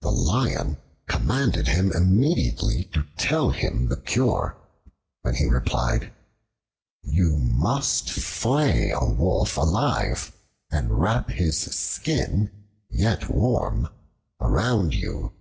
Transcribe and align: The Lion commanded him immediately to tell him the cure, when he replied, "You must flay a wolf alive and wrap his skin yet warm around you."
The 0.00 0.10
Lion 0.10 0.78
commanded 1.06 1.68
him 1.68 1.92
immediately 1.92 2.86
to 2.86 3.06
tell 3.18 3.50
him 3.52 3.86
the 3.86 3.96
cure, 3.96 4.56
when 5.22 5.36
he 5.36 5.44
replied, 5.44 6.12
"You 7.04 7.36
must 7.36 8.10
flay 8.10 8.90
a 8.90 9.04
wolf 9.08 9.56
alive 9.56 10.32
and 10.72 10.98
wrap 11.00 11.30
his 11.30 11.56
skin 11.72 12.50
yet 12.90 13.30
warm 13.30 13.88
around 14.40 14.94
you." 14.94 15.32